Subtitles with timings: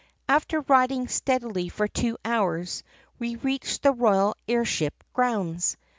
[0.27, 2.81] "After riding steadily for two hours,
[3.19, 5.77] we reached the royal air ship grounds.